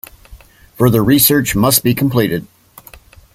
Further 0.79 1.03
research 1.03 1.53
must 1.55 1.83
be 1.83 1.93
completed. 1.93 2.47